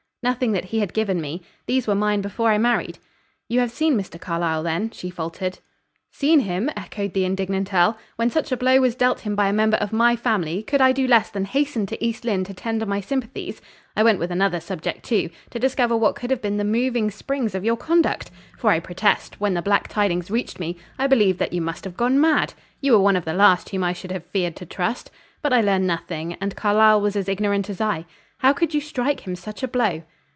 [0.23, 1.41] "Nothing that he had given me.
[1.65, 2.99] These were mine before I married.
[3.49, 4.21] You have seen Mr.
[4.21, 5.57] Carlyle, then?" she faltered.
[6.11, 7.97] "Seen him?" echoed the indignant earl.
[8.17, 10.91] "When such a blow was dealt him by a member of my family, could I
[10.91, 13.63] do less than hasten to East Lynne to tender my sympathies?
[13.97, 17.55] I went with another subject too to discover what could have been the moving springs
[17.55, 18.29] of your conduct;
[18.59, 21.97] for I protest, when the black tidings reached me, I believed that you must have
[21.97, 22.53] gone mad.
[22.79, 25.09] You were one of the last whom I should have feared to trust.
[25.41, 28.05] But I learned nothing, and Carlyle was as ignorant as I.
[28.37, 30.01] How could you strike him such a blow?"